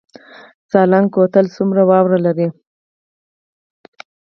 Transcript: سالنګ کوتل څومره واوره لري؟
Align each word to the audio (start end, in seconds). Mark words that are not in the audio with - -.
سالنګ 0.71 1.07
کوتل 1.15 1.45
څومره 1.55 1.81
واوره 1.89 2.19
لري؟ 2.25 2.47